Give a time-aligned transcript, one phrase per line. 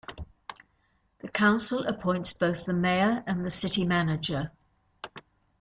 [1.19, 4.51] The council appoints both the mayor and the city manager.